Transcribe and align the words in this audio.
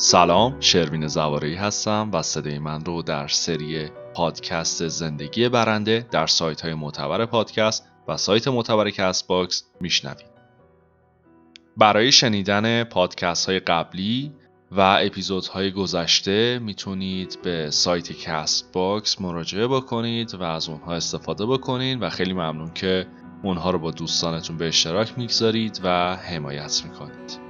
سلام 0.00 0.60
شروین 0.60 1.06
زواری 1.06 1.54
هستم 1.54 2.10
و 2.12 2.22
صدای 2.22 2.58
من 2.58 2.84
رو 2.84 3.02
در 3.02 3.28
سری 3.28 3.88
پادکست 4.14 4.88
زندگی 4.88 5.48
برنده 5.48 6.06
در 6.10 6.26
سایت 6.26 6.60
های 6.60 6.74
معتبر 6.74 7.26
پادکست 7.26 7.88
و 8.08 8.16
سایت 8.16 8.48
معتبر 8.48 8.90
کست 8.90 9.28
باکس 9.28 9.64
میشنوید. 9.80 10.26
برای 11.76 12.12
شنیدن 12.12 12.84
پادکست 12.84 13.48
های 13.48 13.60
قبلی 13.60 14.32
و 14.72 14.80
اپیزودهای 14.80 15.72
گذشته 15.72 16.58
می‌تونید 16.58 17.38
به 17.42 17.70
سایت 17.70 18.12
کست 18.12 18.72
باکس 18.72 19.20
مراجعه 19.20 19.66
بکنید 19.66 20.34
و 20.34 20.42
از 20.42 20.68
اونها 20.68 20.94
استفاده 20.94 21.46
بکنید 21.46 22.02
و 22.02 22.10
خیلی 22.10 22.32
ممنون 22.32 22.74
که 22.74 23.06
اونها 23.42 23.70
رو 23.70 23.78
با 23.78 23.90
دوستانتون 23.90 24.56
به 24.56 24.68
اشتراک 24.68 25.18
می‌گذارید 25.18 25.80
و 25.84 26.16
حمایت 26.16 26.82
می‌کنید. 26.84 27.47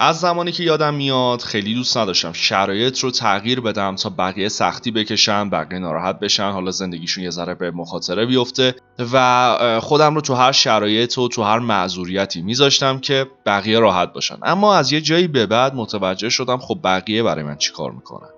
از 0.00 0.20
زمانی 0.20 0.52
که 0.52 0.62
یادم 0.62 0.94
میاد 0.94 1.40
خیلی 1.40 1.74
دوست 1.74 1.96
نداشتم 1.96 2.32
شرایط 2.32 2.98
رو 2.98 3.10
تغییر 3.10 3.60
بدم 3.60 3.96
تا 3.96 4.10
بقیه 4.10 4.48
سختی 4.48 4.90
بکشن 4.90 5.50
بقیه 5.50 5.78
ناراحت 5.78 6.18
بشن 6.18 6.50
حالا 6.50 6.70
زندگیشون 6.70 7.24
یه 7.24 7.30
ذره 7.30 7.54
به 7.54 7.70
مخاطره 7.70 8.26
بیفته 8.26 8.74
و 9.12 9.78
خودم 9.82 10.14
رو 10.14 10.20
تو 10.20 10.34
هر 10.34 10.52
شرایط 10.52 11.18
و 11.18 11.28
تو 11.28 11.42
هر 11.42 11.58
معذوریتی 11.58 12.42
میذاشتم 12.42 12.98
که 12.98 13.26
بقیه 13.46 13.78
راحت 13.78 14.12
باشن. 14.12 14.38
اما 14.42 14.74
از 14.74 14.92
یه 14.92 15.00
جایی 15.00 15.28
به 15.28 15.46
بعد 15.46 15.74
متوجه 15.74 16.28
شدم 16.28 16.58
خب 16.58 16.78
بقیه 16.84 17.22
برای 17.22 17.44
من 17.44 17.56
چیکار 17.56 17.90
می‌کنن؟ 17.90 18.28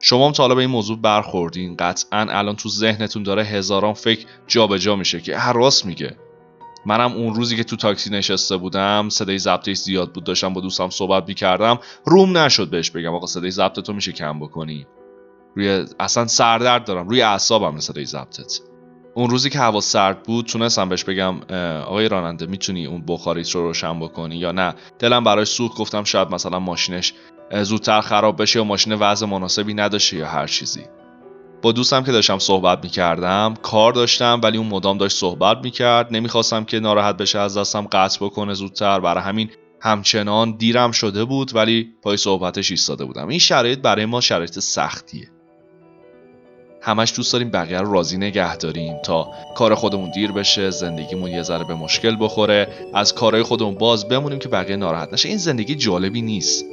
شما 0.00 0.26
هم 0.26 0.32
تا 0.32 0.48
به 0.48 0.60
این 0.60 0.70
موضوع 0.70 0.98
برخوردین؟ 0.98 1.76
قطعا 1.76 2.26
الان 2.30 2.56
تو 2.56 2.68
ذهنتون 2.68 3.22
داره 3.22 3.44
هزاران 3.44 3.92
فکر 3.92 4.26
جابجا 4.46 4.78
جا 4.78 4.96
میشه 4.96 5.20
که 5.20 5.36
هر 5.36 5.52
راست 5.52 5.86
میگه. 5.86 6.16
منم 6.88 7.12
اون 7.12 7.34
روزی 7.34 7.56
که 7.56 7.64
تو 7.64 7.76
تاکسی 7.76 8.10
نشسته 8.10 8.56
بودم 8.56 9.08
صدای 9.08 9.38
ضبطش 9.38 9.76
زیاد 9.76 10.12
بود. 10.12 10.24
داشتم 10.24 10.52
با 10.52 10.60
دوستم 10.60 10.90
صحبت 10.90 11.28
می‌کردم. 11.28 11.78
روم 12.04 12.38
نشد 12.38 12.70
بهش 12.70 12.90
بگم. 12.90 13.14
آقا 13.14 13.26
صدای 13.26 13.50
ضبط 13.50 13.80
تو 13.80 13.92
میشه 13.92 14.12
کم 14.12 14.40
بکنی. 14.40 14.86
روی 15.56 15.86
اصلا 16.00 16.26
سردرد 16.26 16.84
دارم. 16.84 17.08
روی 17.08 17.22
اعصابم 17.22 17.80
صدای 17.80 18.04
ضبطت. 18.04 18.60
اون 19.14 19.30
روزی 19.30 19.50
که 19.50 19.58
هوا 19.58 19.80
سرد 19.80 20.22
بود 20.22 20.46
تونستم 20.46 20.88
بهش 20.88 21.04
بگم 21.04 21.40
آقای 21.80 22.08
راننده 22.08 22.46
می‌تونی 22.46 22.86
اون 22.86 23.04
بخاریت 23.06 23.50
رو 23.50 23.62
روشن 23.62 24.00
بکنی 24.00 24.36
یا 24.36 24.52
نه؟ 24.52 24.74
دلم 24.98 25.24
برای 25.24 25.44
سوخت. 25.44 25.78
گفتم 25.78 26.04
شاید 26.04 26.30
مثلا 26.30 26.58
ماشینش 26.58 27.14
زودتر 27.62 28.00
خراب 28.00 28.42
بشه 28.42 28.58
یا 28.58 28.64
ماشین 28.64 28.94
وضع 28.94 29.26
مناسبی 29.26 29.74
نداشته 29.74 30.16
یا 30.16 30.26
هر 30.26 30.46
چیزی. 30.46 30.84
با 31.62 31.72
دوستم 31.72 32.04
که 32.04 32.12
داشتم 32.12 32.38
صحبت 32.38 32.84
می‌کردم 32.84 33.54
کار 33.62 33.92
داشتم 33.92 34.40
ولی 34.42 34.58
اون 34.58 34.66
مدام 34.66 34.98
داشت 34.98 35.16
صحبت 35.16 35.58
می‌کرد. 35.64 36.12
نمی‌خواستم 36.12 36.64
که 36.64 36.80
ناراحت 36.80 37.16
بشه 37.16 37.38
از 37.38 37.56
دستم 37.58 37.88
قطع 37.92 38.24
بکنه 38.26 38.54
زودتر. 38.54 39.00
برای 39.00 39.22
همین 39.22 39.50
همچنان 39.80 40.56
دیرم 40.56 40.90
شده 40.90 41.24
بود 41.24 41.54
ولی 41.54 41.88
پای 42.02 42.16
صحبتش 42.16 42.70
ایستاده 42.70 43.04
بودم. 43.04 43.28
این 43.28 43.38
شرایط 43.38 43.78
برای 43.78 44.06
ما 44.06 44.20
شرایط 44.20 44.58
سختیه. 44.58 45.30
همش 46.82 47.12
دوست 47.16 47.32
داریم 47.32 47.50
بقیه 47.50 47.80
رو 47.80 47.92
راضی 47.92 48.16
نگه 48.16 48.56
داریم 48.56 48.96
تا 49.04 49.28
کار 49.56 49.74
خودمون 49.74 50.10
دیر 50.10 50.32
بشه 50.32 50.70
زندگیمون 50.70 51.30
یه 51.30 51.42
ذره 51.42 51.64
به 51.64 51.74
مشکل 51.74 52.16
بخوره. 52.20 52.68
از 52.94 53.14
کارهای 53.14 53.42
خودمون 53.42 53.74
باز 53.74 54.08
بمونیم 54.08 54.38
که 54.38 54.48
بقیه 54.48 54.76
ناراحت 54.76 55.12
نشه. 55.12 55.28
این 55.28 55.38
زندگی 55.38 55.74
جالبی 55.74 56.22
نیست. 56.22 56.64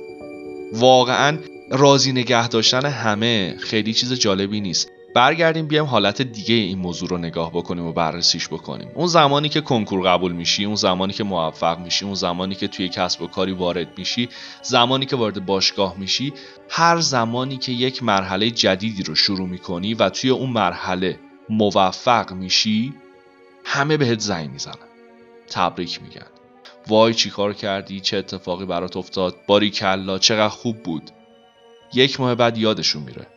واقعا 0.73 1.37
راضی 1.69 2.11
نگه 2.11 2.47
داشتن 2.47 2.85
همه 2.85 3.55
خیلی 3.59 3.93
چیز 3.93 4.13
جالبی 4.13 4.61
نیست. 4.61 4.91
برگردیم 5.15 5.67
بیایم 5.67 5.85
حالت 5.85 6.21
دیگه 6.21 6.55
این 6.55 6.77
موضوع 6.77 7.09
رو 7.09 7.17
نگاه 7.17 7.51
بکنیم 7.51 7.85
و 7.85 7.93
بررسیش 7.93 8.47
بکنیم. 8.47 8.87
اون 8.95 9.07
زمانی 9.07 9.49
که 9.49 9.61
کنکور 9.61 10.07
قبول 10.07 10.31
میشی 10.31 10.65
اون 10.65 10.75
زمانی 10.75 11.13
که 11.13 11.23
موفق 11.23 11.79
میشی 11.79 12.05
اون 12.05 12.13
زمانی 12.13 12.55
که 12.55 12.67
توی 12.67 12.89
کسب 12.89 13.21
و 13.21 13.27
کاری 13.27 13.51
وارد 13.51 13.97
میشی 13.97 14.29
زمانی 14.61 15.05
که 15.05 15.15
وارد 15.15 15.45
باشگاه 15.45 15.95
میشی 15.97 16.33
هر 16.69 16.99
زمانی 16.99 17.57
که 17.57 17.71
یک 17.71 18.03
مرحله 18.03 18.51
جدیدی 18.51 19.03
رو 19.03 19.15
شروع 19.15 19.47
می‌کنی 19.47 19.93
و 19.93 20.09
توی 20.09 20.29
اون 20.29 20.49
مرحله 20.49 21.19
موفق 21.49 22.33
میشی 22.33 22.93
همه 23.65 23.97
بهت 23.97 24.19
زنگ 24.19 24.51
می‌زنن. 24.51 24.75
تبریک 25.49 26.01
میگن. 26.01 26.27
وای 26.87 27.13
چیکار 27.13 27.53
کردی؟ 27.53 27.99
چه 27.99 28.17
اتفاقی 28.17 28.65
برات 28.65 28.97
افتاد؟ 28.97 29.35
باری 29.47 29.69
کلا 29.69 30.19
چقدر 30.19 30.49
خوب 30.49 30.83
بود. 30.83 31.11
یک 31.95 32.19
ماه 32.19 32.35
بعد 32.35 32.57
یادشون 32.57 33.03
میره. 33.03 33.27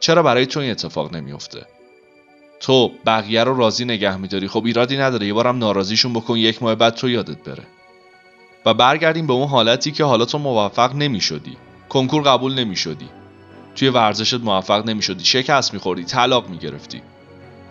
چرا 0.00 0.22
برای 0.22 0.46
تو 0.46 0.60
این 0.60 0.70
اتفاق 0.70 1.16
نمیافته؟ 1.16 1.66
تو 2.60 2.92
بقیه 3.06 3.44
رو 3.44 3.56
راضی 3.56 3.84
نگه 3.84 4.16
میداری؟ 4.16 4.48
خب 4.48 4.64
ایرادی 4.64 4.96
نداره. 4.96 5.26
یه 5.26 5.32
بارم 5.32 5.58
ناراضیشون 5.58 6.12
بکن 6.12 6.36
یک 6.36 6.62
ماه 6.62 6.74
بعد 6.74 6.94
تو 6.94 7.08
یادت 7.08 7.38
بره. 7.44 7.62
و 8.66 8.74
برگردیم 8.74 9.26
به 9.26 9.32
اون 9.32 9.48
حالتی 9.48 9.92
که 9.92 10.04
حالا 10.04 10.24
تو 10.24 10.38
موفق 10.38 10.94
نمی‌شدی. 10.94 11.56
کنکور 11.88 12.22
قبول 12.22 12.54
نمی‌شدی. 12.54 13.08
توی 13.74 13.88
ورزشت 13.88 14.34
موفق 14.34 14.86
نمی‌شدی. 14.86 15.24
شکست 15.24 15.74
میخوردی 15.74 16.04
طلاق 16.04 16.48
می‌گرفتی. 16.48 17.02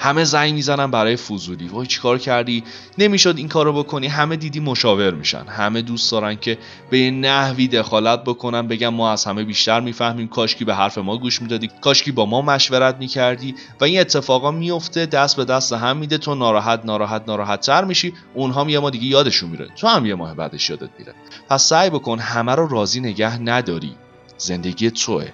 همه 0.01 0.23
زنگ 0.23 0.53
می‌زنن 0.53 0.91
برای 0.91 1.15
فضولی. 1.15 1.67
وای 1.67 1.87
چیکار 1.87 2.17
کردی؟ 2.17 2.63
نمی‌شد 2.97 3.37
این 3.37 3.47
کارو 3.47 3.73
بکنی. 3.73 4.07
همه 4.07 4.35
دیدی 4.35 4.59
مشاور 4.59 5.11
میشن. 5.11 5.45
همه 5.47 5.81
دوست 5.81 6.11
دارن 6.11 6.35
که 6.35 6.57
به 6.89 6.99
یه 6.99 7.11
نحوی 7.11 7.67
دخالت 7.67 8.23
بکنن 8.23 8.67
بگن 8.67 8.87
ما 8.87 9.11
از 9.11 9.25
همه 9.25 9.43
بیشتر 9.43 9.79
می‌فهمیم. 9.79 10.27
کاشکی 10.27 10.65
به 10.65 10.75
حرف 10.75 10.97
ما 10.97 11.17
گوش 11.17 11.41
می‌دادی. 11.41 11.69
کاشکی 11.81 12.11
با 12.11 12.25
ما 12.25 12.41
مشورت 12.41 12.95
می‌کردی. 12.99 13.55
و 13.81 13.83
این 13.83 13.99
اتفاقا 13.99 14.51
میفته 14.51 15.05
دست 15.05 15.37
به 15.37 15.45
دست 15.45 15.73
هم 15.73 15.97
میده. 15.97 16.17
تو 16.17 16.35
ناراحت 16.35 16.81
ناراحت 16.85 17.23
ناراحت 17.27 17.61
تر 17.61 17.83
میشی. 17.83 18.13
اونها 18.33 18.69
یه 18.69 18.79
ما 18.79 18.89
دیگه 18.89 19.05
یادشون 19.05 19.49
میره. 19.49 19.67
تو 19.75 19.87
هم 19.87 20.05
یه 20.05 20.15
ماه 20.15 20.35
بعدش 20.35 20.69
یادت 20.69 20.89
میره. 20.99 21.13
پس 21.49 21.63
سعی 21.63 21.89
بکن 21.89 22.19
همه 22.19 22.55
رو 22.55 22.67
راضی 22.67 22.99
نگه 22.99 23.41
نداری. 23.41 23.95
زندگی 24.37 24.91
توه. 24.91 25.27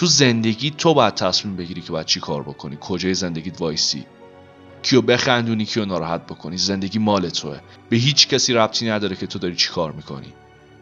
تو 0.00 0.06
زندگی 0.06 0.70
تو 0.70 0.94
باید 0.94 1.14
تصمیم 1.14 1.56
بگیری 1.56 1.80
که 1.80 1.92
باید 1.92 2.06
چی 2.06 2.20
کار 2.20 2.42
بکنی. 2.42 2.78
کجای 2.80 3.14
زندگیت 3.14 3.60
وایسی. 3.60 4.04
کیو 4.82 5.02
بخندونی 5.02 5.64
کیو 5.64 5.84
ناراحت 5.84 6.26
بکنی. 6.26 6.56
زندگی 6.56 6.98
مال 6.98 7.28
توه. 7.28 7.60
به 7.90 7.96
هیچ 7.96 8.28
کسی 8.28 8.52
ربطی 8.52 8.88
نداره 8.88 9.16
که 9.16 9.26
تو 9.26 9.38
داری 9.38 9.56
چی 9.56 9.68
کار 9.68 9.92
می‌کنی. 9.92 10.32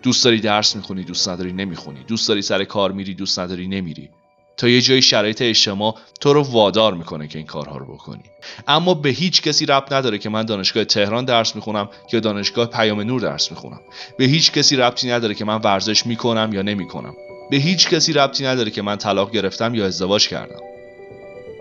دوست 0.03 0.25
داری 0.25 0.41
درس 0.41 0.77
می‌خونی 0.77 1.05
دوست 1.05 1.29
نداری 1.29 1.53
نمی‌خونی. 1.53 2.05
دوست 2.07 2.29
داری 2.29 2.43
سر 2.43 2.65
کار 2.65 2.93
میری 2.93 3.15
دوست 3.15 3.39
نداری 3.39 3.69
نمیری. 3.69 4.11
تا 4.57 4.69
یه 4.69 4.81
جای 4.81 5.03
شرایط 5.03 5.43
اجتماع 5.43 5.99
تو 6.21 6.33
رو 6.33 6.43
وادار 6.43 6.95
می‌کنه 6.95 7.29
که 7.29 7.39
این 7.39 7.47
کارها 7.47 7.77
رو 7.77 7.95
بکنی. 7.95 8.23
اما 8.69 8.95
به 8.95 9.09
هیچ 9.09 9.43
کسی 9.43 9.67
ربط 9.67 9.93
نداره 9.93 10.19
که 10.19 10.29
من 10.29 10.43
دانشگاه 10.43 10.85
تهران 10.85 11.25
درس 11.25 11.57
می‌خونم 11.57 11.89
یا 12.13 12.21
دانشگاه 12.21 12.67
پیام 12.67 13.01
نور 13.01 13.21
درس 13.21 13.51
می‌خونم. 13.51 13.81
به 14.19 14.25
هیچ 14.25 14.53
کسی 14.53 14.77
ربطی 14.77 15.11
نداره 15.11 15.35
که 15.35 15.45
من 15.45 15.61
ورزش 15.65 16.07
می‌کنم 16.07 16.51
یا 16.53 16.63
نمی‌کنم. 16.63 17.15
به 17.51 17.57
هیچ 17.57 17.89
کسی 17.89 18.13
ربطی 18.13 18.47
نداره 18.47 18.71
که 18.71 18.83
من 18.83 18.97
طلاق 18.97 19.31
گرفتم 19.31 19.75
یا 19.75 19.87
ازدواج 19.87 20.29
کردم. 20.29 20.61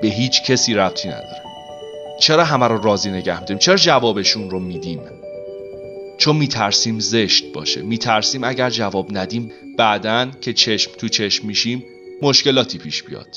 به 0.02 0.08
هیچ 0.08 0.44
کسی 0.44 0.74
ربطی 0.74 1.08
نداره. 1.08 1.44
چرا 2.20 2.44
همه 2.44 2.68
رو 2.68 2.82
راضی 2.82 3.12
نگه 3.12 3.40
میدیم 3.40 3.58
چرا 3.58 3.76
جوابشون 3.76 4.50
رو 4.50 4.60
میدیم؟ 4.60 5.02
چون 6.18 6.36
میترسیم 6.36 7.00
زشت 7.00 7.54
باشه. 7.54 7.82
میترسیم 7.82 8.44
اگر 8.44 8.70
جواب 8.70 9.18
ندیم 9.18 9.52
بعدا 9.78 10.28
که 10.42 10.54
چشم 10.54 10.92
تو 10.98 11.08
چشم 11.08 11.48
میشیم 11.48 11.84
مشکلاتی 12.22 12.78
پیش 12.78 13.04
بیاد. 13.04 13.28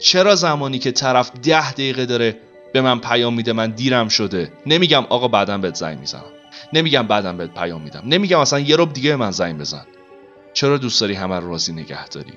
چرا 0.00 0.34
زمانی 0.34 0.78
که 0.78 0.92
طرف 0.92 1.30
ده 1.42 1.72
دقیقه 1.72 2.06
داره 2.06 2.36
به 2.72 2.80
من 2.80 3.00
پیام 3.00 3.34
میده 3.34 3.52
من 3.52 3.70
دیرم 3.70 4.08
شده؟ 4.08 4.52
نمیگم 4.66 5.04
آقا 5.08 5.28
بعدا 5.28 5.58
بهت 5.58 5.74
زنگ 5.74 5.98
می‌زنم. 5.98 6.24
نمیگم 6.72 7.06
بعدا 7.06 7.32
بهت 7.32 7.54
پیام 7.54 7.82
میدم. 7.82 8.02
نمیگم 8.06 8.38
اصلا 8.38 8.58
یه 8.58 8.76
رب 8.76 8.92
دیگه 8.92 9.10
به 9.10 9.16
من 9.16 9.30
زنگ 9.30 9.58
بزن. 9.58 9.86
چرا 10.52 10.78
دوست 10.78 11.00
داری 11.00 11.14
همه 11.14 11.40
رو 11.40 11.50
راضی 11.50 11.72
نگه 11.72 12.08
داری؟ 12.08 12.32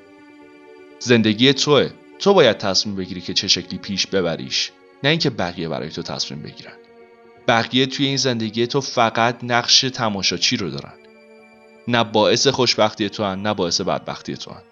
زندگی 0.99 1.53
توه. 1.53 1.89
تو 2.19 2.33
باید 2.33 2.57
تصمیم 2.57 2.95
بگیری 2.95 3.21
که 3.21 3.33
چه 3.33 3.47
شکلی 3.47 3.79
پیش 3.79 4.07
ببریش 4.07 4.71
نه 5.03 5.09
اینکه 5.09 5.29
بقیه 5.29 5.69
برای 5.69 5.89
تو 5.89 6.01
تصمیم 6.01 6.41
بگیرن. 6.41 6.73
بقیه 7.47 7.85
توی 7.85 8.05
این 8.05 8.17
زندگی 8.17 8.67
تو 8.67 8.81
فقط 8.81 9.43
نقش 9.43 9.81
تماشاچی 9.81 10.57
رو 10.57 10.69
دارن. 10.69 10.93
نه 11.87 12.03
باعث 12.03 12.47
خوشبختی 12.47 13.09
تو 13.09 13.23
هن 13.23 13.41
نه 13.41 13.53
باعث 13.53 13.81
بدبختی 13.81 14.37
تو 14.37 14.51
هن. 14.51 14.63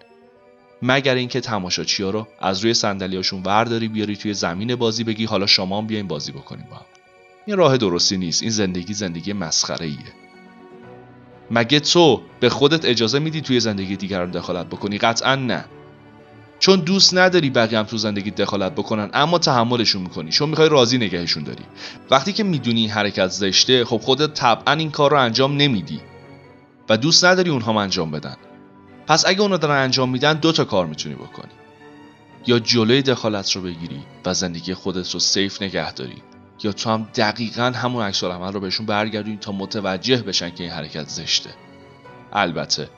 مگر 0.82 1.14
اینکه 1.14 1.40
تماشاچی 1.40 2.02
ها 2.02 2.10
رو 2.10 2.28
از 2.40 2.60
روی 2.60 2.74
صندلیاشون 2.74 3.42
ورداری 3.42 3.88
بیاری 3.88 4.16
توی 4.16 4.34
زمین 4.34 4.74
بازی 4.74 5.04
بگی 5.04 5.24
حالا 5.24 5.46
شما 5.46 5.78
هم 5.78 5.86
بیاین 5.86 6.08
بازی 6.08 6.32
بکنیم 6.32 6.66
با 6.70 6.76
هم. 6.76 6.84
این 7.46 7.56
راه 7.56 7.76
درستی 7.76 8.16
نیست. 8.16 8.42
این 8.42 8.50
زندگی 8.50 8.94
زندگی 8.94 9.32
مسخره 9.32 9.86
ایه 9.86 10.23
مگه 11.50 11.80
تو 11.80 12.22
به 12.40 12.48
خودت 12.48 12.84
اجازه 12.84 13.18
میدی 13.18 13.40
توی 13.40 13.60
زندگی 13.60 13.96
دیگران 13.96 14.30
دخالت 14.30 14.66
بکنی؟ 14.66 14.98
قطعا 14.98 15.34
نه. 15.34 15.64
چون 16.58 16.80
دوست 16.80 17.14
نداری 17.14 17.50
بقیه 17.50 17.78
هم 17.78 17.84
تو 17.84 17.96
زندگی 17.96 18.30
دخالت 18.30 18.72
بکنن 18.72 19.10
اما 19.12 19.38
تحملشون 19.38 20.02
می‌کنی. 20.02 20.30
چون 20.30 20.48
می‌خوای 20.48 20.68
راضی 20.68 20.98
نگهشون 20.98 21.42
داری. 21.42 21.64
وقتی 22.10 22.32
که 22.32 22.44
می‌دونی 22.44 22.88
حرکت 22.88 23.28
زشته 23.28 23.84
خب 23.84 23.96
خودت 23.96 24.34
طبعا 24.34 24.74
این 24.74 24.90
کار 24.90 25.10
رو 25.10 25.20
انجام 25.20 25.56
نمیدی 25.56 26.00
و 26.88 26.96
دوست 26.96 27.24
نداری 27.24 27.50
اونها 27.50 27.82
انجام 27.82 28.10
بدن. 28.10 28.36
پس 29.06 29.26
اگه 29.26 29.40
اونا 29.40 29.56
دارن 29.56 29.82
انجام 29.82 30.10
میدن 30.10 30.34
دو 30.34 30.52
تا 30.52 30.64
کار 30.64 30.86
می‌تونی 30.86 31.14
بکنی. 31.14 31.52
یا 32.46 32.58
جلوی 32.58 33.02
دخالت 33.02 33.52
رو 33.52 33.62
بگیری 33.62 34.00
و 34.24 34.34
زندگی 34.34 34.74
خودت 34.74 35.10
رو 35.10 35.20
سیف 35.20 35.62
نگه 35.62 35.92
داری. 35.92 36.22
یا 36.62 36.72
تو 36.72 36.90
هم 36.90 37.08
دقیقا 37.14 37.72
همون 37.74 38.02
عکس 38.02 38.24
عمل 38.24 38.52
رو 38.52 38.60
بهشون 38.60 38.86
برگردونی 38.86 39.36
تا 39.36 39.52
متوجه 39.52 40.22
بشن 40.22 40.50
که 40.50 40.64
این 40.64 40.72
حرکت 40.72 41.08
زشته. 41.08 41.50
البته 42.32 42.88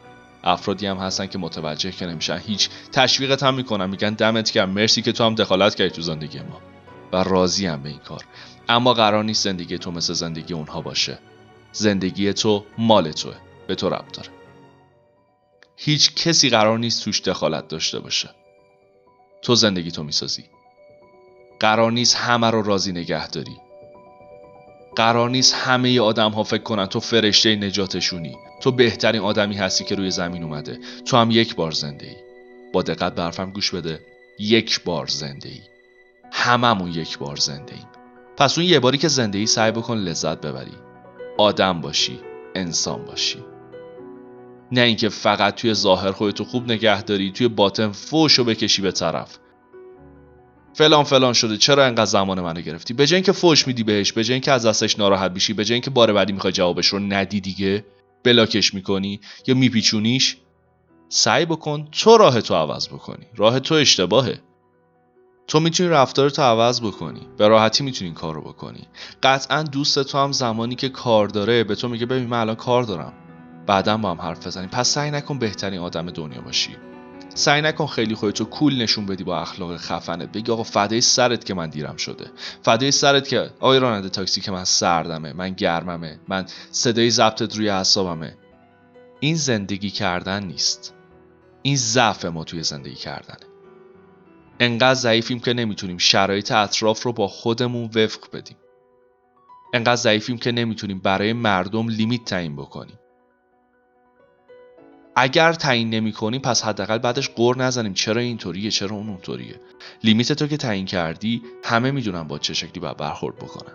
افرادی 0.45 0.87
هم 0.87 0.97
هستن 0.97 1.27
که 1.27 1.39
متوجه 1.39 1.93
که 1.93 2.07
نمیشن. 2.07 2.39
هیچ 2.39 2.69
تشویقت 2.93 3.43
هم 3.43 3.55
می‌کنن. 3.55 3.91
میگن 3.91 4.15
دمت 4.15 4.53
گرم. 4.53 4.71
مرسی 4.71 5.03
که 5.03 5.13
تو 5.13 5.25
هم 5.25 5.35
دخالت 5.35 5.75
کردی 5.75 5.91
تو 5.91 6.03
زندگی 6.03 6.39
ما. 6.39 6.61
و 7.13 7.17
راضی 7.17 7.67
هم 7.67 7.83
به 7.83 7.89
این 7.89 7.99
کار. 7.99 8.25
اما 8.69 8.95
قرار 8.95 9.25
نیست 9.25 9.45
زندگی 9.45 9.79
تو 9.79 9.91
مثل 9.91 10.13
زندگی 10.13 10.55
اونها 10.55 10.81
باشه. 10.81 11.19
زندگی 11.73 12.33
تو 12.33 12.65
مال 12.79 13.13
توه. 13.13 13.35
به 13.67 13.75
تو 13.75 13.89
ربط 13.89 14.17
داره. 14.17 14.29
هیچ 15.77 16.15
کسی 16.15 16.51
قرار 16.51 16.79
نیست 16.79 17.05
توش 17.05 17.21
دخالت 17.21 17.69
داشته 17.69 17.99
باشه. 17.99 18.31
تو 19.43 19.55
زندگی 19.55 19.91
تو 19.91 20.03
می‌سازی. 20.03 20.45
قرار 21.61 21.93
نیست 21.93 22.17
همه 22.17 22.51
رو 22.51 22.63
راضی 22.63 22.93
نگه 22.93 23.29
داری. 23.29 23.57
قرار 24.97 25.31
نیست 25.31 25.55
همه 25.55 26.01
آدم 26.01 26.31
ها 26.31 26.43
فکر 26.43 26.63
کنن 26.63 26.87
تو 26.87 27.01
فرشته 27.01 27.57
نجاتشونی. 27.57 28.37
تو 28.63 28.73
بهترین 28.73 29.21
آدمی 29.21 29.57
هستی 29.57 29.85
که 29.85 29.95
روی 29.95 30.11
زمین 30.11 30.43
اومده. 30.43 30.79
تو 31.05 31.17
هم 31.17 31.31
یک 31.31 31.55
بار 31.55 31.71
زنده 31.71 32.07
ای. 32.07 32.17
با 32.73 32.83
دقت 32.83 33.15
برفم 33.15 33.51
گوش 33.51 33.71
بده. 33.71 34.01
یک 34.39 34.85
بار 34.85 35.07
زنده 35.07 35.49
ای. 35.49 35.61
هممون 36.33 36.91
یک 36.91 37.19
بار 37.19 37.37
زنده 37.37 37.75
ایم. 37.75 37.87
پس 38.37 38.59
اون 38.59 38.67
یه 38.67 38.81
باری 38.81 38.99
که 38.99 39.09
زنده 39.09 39.39
ای 39.39 39.47
سعی 39.47 39.71
بکن 39.71 39.97
لذت 39.97 40.41
ببری. 40.41 40.75
آدم 41.39 41.81
باشی 41.81 42.21
انسان 42.55 43.05
باشی. 43.05 43.45
نه 44.73 44.81
اینکه 44.81 45.09
فقط 45.09 45.55
توی 45.55 45.75
ظاهر 45.75 46.13
خودتو 46.13 46.45
خوب 46.45 46.73
نگه 46.73 47.03
داری 47.03 47.33
توی 47.33 47.49
باطن 47.49 47.93
فوشو 47.93 48.45
بکشی 48.45 48.83
به 48.83 48.93
طرف. 48.93 49.39
فلان 50.77 51.05
فلان 51.05 51.33
شده 51.33 51.57
چرا 51.57 51.85
انقدر 51.85 52.05
زمان 52.05 52.41
منو 52.41 52.61
گرفتی؟ 52.61 52.95
به 52.95 53.07
جای 53.07 53.17
اینکه 53.17 53.33
فوش 53.33 53.67
میدی 53.67 53.83
بهش 53.83 54.13
به 54.13 54.25
جای 54.25 54.35
اینکه 54.35 54.53
از 54.53 54.67
دستش 54.67 54.99
ناراحت 54.99 55.31
بشی 55.31 55.53
به 55.53 55.65
جای 55.65 55.75
اینکه 55.75 55.91
بار 55.91 56.13
بعدی 56.13 56.33
می‌خوای 56.33 56.53
جوابش 56.53 56.87
رو 56.87 56.99
ندی 56.99 57.41
دیگه 57.41 57.85
بلاکش 58.25 58.75
می‌کنی 58.75 59.21
یا 59.47 59.55
میپیچونیش 59.55 60.37
سعی 61.09 61.45
بکن 61.45 61.89
تو 61.93 62.17
راه 62.17 62.41
تو 62.41 62.55
عوض 62.55 62.89
بکنی. 62.89 63.27
راه 63.37 63.61
تو 63.61 63.75
اشتباهه. 63.75 64.41
تو 65.49 65.61
می‌تونی 65.61 65.89
رفتار 65.89 66.31
تو 66.31 66.43
عوض 66.43 66.81
بکنی. 66.81 67.21
به 67.39 67.49
راحتی 67.49 67.85
می‌تونی 67.85 68.09
این 68.09 68.15
کار 68.15 68.35
رو 68.35 68.41
بکنی. 68.41 68.89
قطعا 69.23 69.63
دوست 69.63 70.03
تو 70.03 70.19
هم 70.19 70.33
زمانی 70.33 70.75
که 70.75 70.89
کار 70.89 71.29
داره 71.29 71.65
به 71.65 71.75
تو 71.75 71.89
میگه 71.89 72.07
ببین 72.07 72.27
من 72.27 72.41
الان 72.41 72.57
کار 72.57 72.83
دارم. 72.83 73.13
بعدا 73.67 73.97
با 73.97 74.11
هم 74.11 74.21
حرف 74.21 74.47
بزنیم. 74.47 74.69
پس 74.69 74.89
سعی 74.89 75.11
نکن 75.11 75.39
بهترین 75.39 75.81
آدم 75.81 76.11
دنیا 76.11 76.41
باشی. 76.41 76.71
سعی 77.37 77.63
نکن 77.63 77.87
خیلی 77.87 78.15
خودتو 78.15 78.45
کول 78.45 78.83
نشون 78.83 79.07
بدی 79.07 79.25
با 79.25 79.41
اخلاق 79.41 79.77
خفنت 79.77 80.33
بگی 80.33 80.53
آقا 80.53 80.63
فدای 80.63 81.01
سرت 81.01 81.45
که 81.45 81.55
من 81.55 81.71
دیرم 81.71 81.97
شده. 81.97 82.31
فدای 82.63 82.91
سرت 82.91 83.29
که 83.29 83.51
آقای 83.61 83.79
راننده 83.79 84.09
تاکسی 84.09 84.41
که 84.41 84.51
من 84.51 84.65
سردمه 84.65 85.33
من 85.33 85.51
گرممه 85.51 86.21
من 86.29 86.47
صدای 86.71 87.11
ضبطت 87.11 87.57
روی 87.57 87.69
اعصابمه. 87.69 88.37
این 89.21 89.35
زندگی 89.35 89.91
کردن 89.91 90.45
نیست. 90.45 90.95
این 91.63 91.77
ضعف 91.77 92.25
ما 92.25 92.45
توی 92.45 92.63
زندگی 92.63 92.95
کردنه. 92.95 93.47
انقدر 94.61 94.95
ضعیفیم 94.95 95.41
که 95.41 95.53
نمی‌تونیم 95.53 95.99
شرایط 95.99 96.53
اطراف 96.53 97.03
رو 97.03 97.13
با 97.13 97.29
خودمون 97.29 97.85
وفق 97.85 98.21
بدیم. 98.33 98.57
انقدر 99.75 99.97
ضعیفیم 99.97 100.39
که 100.39 100.53
نمی‌تونیم 100.53 100.99
برای 100.99 101.33
مردم 101.33 101.89
لیمیت 101.89 102.25
تعیین 102.25 102.57
بکنیم. 102.57 102.99
اگر 105.17 105.53
تعیین 105.53 105.91
نمی 105.91 106.13
کنیم 106.13 106.41
پس 106.41 106.65
حداقل 106.65 106.99
بعدش 106.99 107.29
قور 107.29 107.59
نزنیم. 107.59 107.95
چرا 107.95 108.21
اینطوریه؟ 108.21 108.71
چرا 108.71 108.97
اون 108.97 109.09
اونطوریه؟ 109.09 109.61
لیمیت 110.05 110.33
تو 110.33 110.47
که 110.47 110.57
تعیین 110.57 110.87
کردی 110.87 111.43
همه 111.65 111.91
می‌دونن 111.91 112.23
با 112.23 112.39
چه 112.39 112.55
شکلی 112.55 112.81
باید 112.81 112.97
برخورد 112.97 113.37
بکنن. 113.37 113.75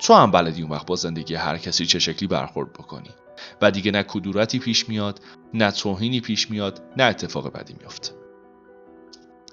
تو 0.00 0.14
هم 0.14 0.30
بلدی 0.30 0.62
اون 0.62 0.70
وقت 0.70 0.86
با 0.86 0.96
زندگی 0.96 1.34
هر 1.34 1.58
کسی 1.58 1.86
چه 1.86 1.98
شکلی 1.98 2.28
برخورد 2.28 2.72
بکنی. 2.72 3.10
و 3.62 3.70
دیگه 3.70 3.90
نه 3.90 4.02
کدورتی 4.02 4.58
پیش 4.58 4.88
میاد 4.88 5.20
نه 5.54 5.70
توهینی 5.70 6.20
پیش 6.20 6.50
میاد 6.50 6.82
نه 6.96 7.04
اتفاق 7.04 7.52
بدی 7.52 7.74
میفته 7.80 8.12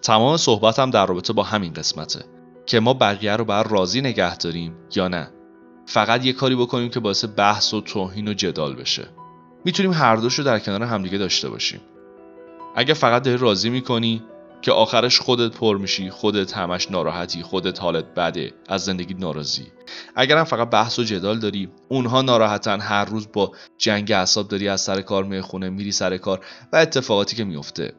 تمام 0.02 0.38
صحبتم 0.38 0.90
در 0.90 1.06
رابطه 1.06 1.34
با 1.34 1.44
همین 1.44 1.74
قسمته. 1.74 2.26
که 2.66 2.80
ما 2.80 2.94
بقیه 2.94 3.36
رو 3.36 3.46
بر 3.46 3.64
راضی 3.64 4.02
نگه 4.02 4.38
داریم 4.38 4.76
یا 4.96 5.08
نه. 5.08 5.32
فقط 5.86 6.26
یه 6.26 6.34
کاری 6.34 6.56
بکنیم 6.56 6.90
که 6.90 7.00
باعث 7.00 7.26
بحث 7.38 7.74
و 7.74 7.82
توهین 7.82 8.28
و 8.28 8.34
جدال 8.34 8.76
بشه. 8.76 9.08
می‌تونیم 9.66 9.94
هر 9.94 10.16
دوش 10.16 10.34
رو 10.34 10.44
در 10.44 10.60
کنار 10.60 10.84
همدیگه 10.84 11.18
داشته 11.18 11.50
باشیم. 11.50 11.82
اگه 12.76 12.94
فقط 12.94 13.24
داری 13.24 13.38
راضی 13.38 13.70
می‌کنی 13.70 14.24
که 14.62 14.72
آخرش 14.72 15.20
خودت 15.20 15.52
پر 15.52 15.78
میشی 15.78 16.10
خودت 16.10 16.58
همش 16.58 16.92
ناراحتی 16.92 17.42
خودت 17.42 17.82
حالت 17.82 18.06
بده 18.06 18.54
از 18.70 18.86
زندگی 18.86 19.14
ناراضی. 19.14 19.68
اگرم 20.16 20.44
فقط 20.44 20.70
بحث 20.70 21.00
و 21.00 21.04
جدال 21.04 21.40
داری 21.40 21.70
اونها 21.90 22.22
ناراحتن 22.22 22.80
هر 22.80 23.06
روز 23.06 23.28
با 23.34 23.52
جنگ 23.78 24.12
اعصاب 24.12 24.48
داری 24.48 24.70
از 24.70 24.82
سر 24.82 25.02
کار 25.02 25.24
می 25.24 25.42
خونه 25.42 25.70
میری 25.70 25.92
سر 25.92 26.18
کار 26.18 26.46
و 26.74 26.76
اتفاقاتی 26.76 27.36
که 27.36 27.44
میفته 27.44 27.94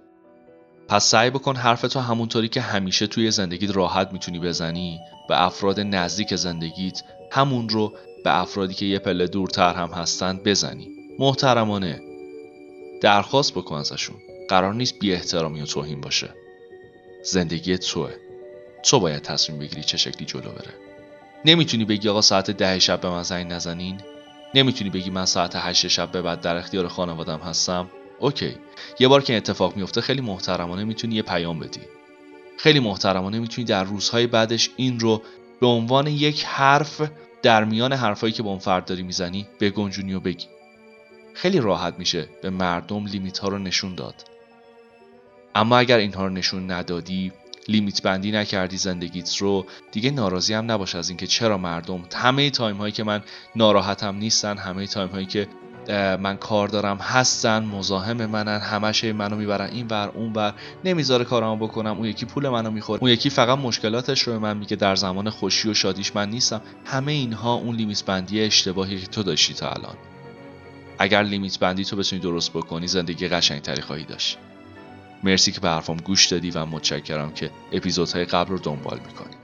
پس 0.89 1.05
سعی 1.05 1.31
بکن 1.31 1.57
حرفتو 1.57 2.01
همونطوری 2.01 2.49
که 2.49 2.61
همیشه 2.61 3.07
توی 3.07 3.31
زندگیت 3.31 3.77
راحت 3.77 4.13
می‌تونی 4.13 4.39
بزنی 4.39 4.99
به 5.29 5.43
افراد 5.43 5.81
نزدیک 5.81 6.37
زندگیت 6.37 7.03
همون 7.33 7.69
رو 7.69 7.93
به 8.25 8.41
افرادی 8.41 8.75
که 8.75 8.87
یه 8.87 8.99
پله 8.99 9.27
دورتر 9.27 9.75
هم 9.75 9.89
هستن 9.89 10.41
بزنی. 10.45 11.04
محترمانه. 11.19 12.01
درخواست 13.01 13.55
بکن 13.55 13.77
ازشون. 13.77 14.17
قرار 14.49 14.75
نیست 14.75 14.99
بی 14.99 15.13
احترامی 15.13 15.61
و 15.61 15.67
توهین 15.67 16.01
باشه. 16.01 16.29
زندگی 17.23 17.79
توه. 17.79 18.11
تو 18.83 19.01
باید 19.01 19.23
تصمیم 19.23 19.59
بگیری 19.59 19.83
چه 19.83 19.97
شکلی 19.97 20.25
جلو 20.25 20.43
بره. 20.43 20.75
نمی‌تونی 21.45 21.85
بگی 21.85 22.09
آقا 22.09 22.21
ساعت 22.21 22.51
ده 22.51 22.79
شب 22.79 23.01
به 23.01 23.11
من 23.11 23.23
زنگ 23.23 23.53
نزنین. 23.53 24.01
نمی‌تونی 24.55 24.91
بگی 24.91 25.11
من 25.11 25.25
ساعت 25.25 25.53
هشت 25.57 25.89
شب 25.89 26.11
به 26.13 26.23
بعد 26.23 26.41
در 26.41 26.57
اختیار 26.57 26.89
خانوادم 26.89 27.39
هستم. 27.39 27.91
Okay. 28.19 28.57
یه 28.99 29.09
بار 29.09 29.23
که 29.23 29.37
اتفاق 29.37 29.77
میفته 29.77 30.01
خیلی 30.01 30.21
محترمانه 30.21 30.85
می‌تونی 30.85 31.15
یه 31.15 31.23
پیام 31.23 31.59
بدی. 31.59 31.81
خیلی 32.59 32.81
محترمانه 32.81 33.39
می‌تونی 33.39 33.65
در 33.65 33.85
روزهای 33.85 34.27
بعدش 34.27 34.71
این 34.77 35.01
رو 35.01 35.23
به 35.61 35.67
عنوان 35.67 36.07
یک 36.07 36.45
حرف 36.45 37.11
در 37.43 37.65
میان 37.65 37.93
حرفایی 37.93 38.33
که 38.33 38.43
با 38.43 38.51
اون 38.51 38.59
فرد 38.59 38.85
داری 38.85 39.03
می‌زنی 39.03 39.47
بگنجونی 39.61 40.15
و 40.15 40.21
بگی. 40.21 40.47
خیلی 41.35 41.61
راحت 41.61 41.95
میشه 41.99 42.29
به 42.43 42.51
مردم 42.51 43.07
limit 43.07 43.39
ها 43.39 43.49
رو 43.49 43.59
نشون 43.59 43.95
داد. 43.95 44.15
اما 45.55 45.79
اگر 45.79 45.99
اینها 45.99 46.27
رو 46.27 46.33
نشون 46.33 46.71
ندادی 46.71 47.33
limit 47.69 48.03
بندی 48.03 48.33
نکردی 48.33 48.77
زندگیت 48.77 49.37
رو 49.37 49.67
دیگه 49.93 50.11
ناراضی 50.11 50.55
هم 50.55 50.71
نباش 50.71 50.95
از 50.95 51.09
اینکه 51.09 51.27
چرا 51.27 51.59
مردم. 51.59 52.03
همه 52.15 52.51
time 52.51 52.77
هایی 52.77 52.93
که 52.93 53.05
من 53.05 53.23
ناراحتم 53.57 54.17
نیستن 54.17 54.59
همه 54.59 54.87
time 54.87 55.09
هایی 55.09 55.27
که 55.27 55.49
من 56.21 56.37
کار 56.37 56.69
دارم 56.69 56.97
هستن 56.97 57.65
مزاحم 57.65 58.27
منن 58.27 58.61
همش 58.61 59.05
منو 59.05 59.37
می‌برن 59.37 59.71
این 59.71 59.87
ور 59.91 60.09
اون 60.15 60.33
ور. 60.33 60.55
نمی‌ذاره 60.85 61.25
کارامو 61.25 61.67
بکنم 61.67 61.97
اون 61.99 62.09
یکی 62.09 62.27
پول 62.27 62.49
منو 62.49 62.71
می‌خوره 62.71 63.03
اون 63.03 63.11
یکی 63.11 63.31
فقط 63.31 63.59
مشکلاتش 63.59 64.23
رو 64.23 64.33
به 64.33 64.39
من 64.39 64.57
میگه 64.57 64.77
در 64.77 64.97
زمان 64.97 65.31
خوشی 65.31 65.69
و 65.69 65.75
شادیش 65.75 66.17
من 66.17 66.31
نیستم. 66.31 66.61
همه 66.85 67.13
اینها 67.13 67.55
اون 67.55 67.77
limit 67.77 68.05
بندی 68.05 68.43
اشتباهی 68.43 69.01
که 69.01 69.07
تو 69.07 69.23
داشتی 69.23 69.55
تا 69.55 69.71
الان. 69.71 69.95
اگر 70.99 71.23
limit 71.23 71.59
بندی 71.59 71.85
تو 71.85 71.97
بتونی 71.97 72.23
درست 72.23 72.53
بکنی 72.53 72.87
زندگی 72.87 73.29
قشنگتری 73.29 73.83
خواهی 73.83 74.05
داشت. 74.05 74.39
مرسی 75.25 75.53
که 75.53 75.61
به 75.61 75.69
حرفم 75.69 75.97
گوش 75.97 76.27
دادی 76.27 76.51
و 76.51 76.67
متشکرم 76.67 77.33
که 77.33 77.51
اپیزودهای 77.73 78.25
قبل 78.25 78.51
رو 78.51 78.59
دنبال 78.59 79.01
می‌کنی. 79.07 79.44